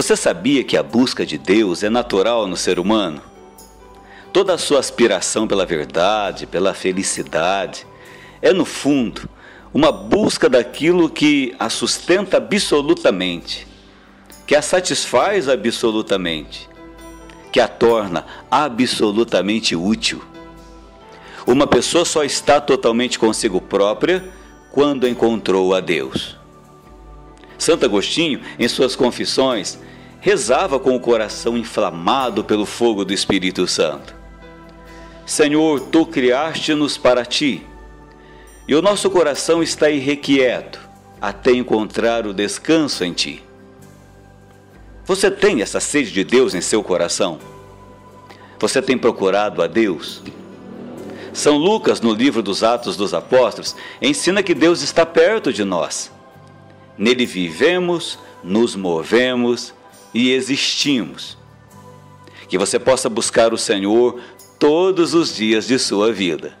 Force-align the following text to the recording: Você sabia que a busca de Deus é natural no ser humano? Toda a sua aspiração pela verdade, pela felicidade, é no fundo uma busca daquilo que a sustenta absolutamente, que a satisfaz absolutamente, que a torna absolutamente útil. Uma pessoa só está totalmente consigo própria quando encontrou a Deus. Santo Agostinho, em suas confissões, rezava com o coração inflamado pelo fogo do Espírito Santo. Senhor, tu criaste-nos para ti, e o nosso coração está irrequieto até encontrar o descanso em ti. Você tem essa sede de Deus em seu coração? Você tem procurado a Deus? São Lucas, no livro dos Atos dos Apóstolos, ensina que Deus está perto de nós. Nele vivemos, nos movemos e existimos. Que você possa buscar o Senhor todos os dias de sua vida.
Você 0.00 0.16
sabia 0.16 0.64
que 0.64 0.78
a 0.78 0.82
busca 0.82 1.26
de 1.26 1.36
Deus 1.36 1.82
é 1.82 1.90
natural 1.90 2.46
no 2.46 2.56
ser 2.56 2.78
humano? 2.78 3.20
Toda 4.32 4.54
a 4.54 4.56
sua 4.56 4.78
aspiração 4.78 5.46
pela 5.46 5.66
verdade, 5.66 6.46
pela 6.46 6.72
felicidade, 6.72 7.86
é 8.40 8.50
no 8.50 8.64
fundo 8.64 9.28
uma 9.74 9.92
busca 9.92 10.48
daquilo 10.48 11.10
que 11.10 11.54
a 11.58 11.68
sustenta 11.68 12.38
absolutamente, 12.38 13.66
que 14.46 14.56
a 14.56 14.62
satisfaz 14.62 15.50
absolutamente, 15.50 16.66
que 17.52 17.60
a 17.60 17.68
torna 17.68 18.24
absolutamente 18.50 19.76
útil. 19.76 20.24
Uma 21.46 21.66
pessoa 21.66 22.06
só 22.06 22.24
está 22.24 22.58
totalmente 22.58 23.18
consigo 23.18 23.60
própria 23.60 24.24
quando 24.70 25.06
encontrou 25.06 25.74
a 25.74 25.80
Deus. 25.80 26.39
Santo 27.60 27.84
Agostinho, 27.84 28.40
em 28.58 28.66
suas 28.66 28.96
confissões, 28.96 29.78
rezava 30.18 30.80
com 30.80 30.96
o 30.96 31.00
coração 31.00 31.58
inflamado 31.58 32.42
pelo 32.42 32.64
fogo 32.64 33.04
do 33.04 33.12
Espírito 33.12 33.66
Santo. 33.66 34.14
Senhor, 35.26 35.78
tu 35.78 36.06
criaste-nos 36.06 36.96
para 36.96 37.22
ti, 37.22 37.66
e 38.66 38.74
o 38.74 38.80
nosso 38.80 39.10
coração 39.10 39.62
está 39.62 39.90
irrequieto 39.90 40.80
até 41.20 41.52
encontrar 41.52 42.26
o 42.26 42.32
descanso 42.32 43.04
em 43.04 43.12
ti. 43.12 43.44
Você 45.04 45.30
tem 45.30 45.60
essa 45.60 45.80
sede 45.80 46.12
de 46.12 46.24
Deus 46.24 46.54
em 46.54 46.62
seu 46.62 46.82
coração? 46.82 47.38
Você 48.58 48.80
tem 48.80 48.96
procurado 48.96 49.62
a 49.62 49.66
Deus? 49.66 50.22
São 51.34 51.58
Lucas, 51.58 52.00
no 52.00 52.14
livro 52.14 52.42
dos 52.42 52.62
Atos 52.62 52.96
dos 52.96 53.12
Apóstolos, 53.12 53.76
ensina 54.00 54.42
que 54.42 54.54
Deus 54.54 54.80
está 54.80 55.04
perto 55.04 55.52
de 55.52 55.62
nós. 55.62 56.10
Nele 57.00 57.24
vivemos, 57.24 58.18
nos 58.44 58.76
movemos 58.76 59.72
e 60.12 60.32
existimos. 60.32 61.38
Que 62.46 62.58
você 62.58 62.78
possa 62.78 63.08
buscar 63.08 63.54
o 63.54 63.56
Senhor 63.56 64.20
todos 64.58 65.14
os 65.14 65.34
dias 65.34 65.66
de 65.66 65.78
sua 65.78 66.12
vida. 66.12 66.59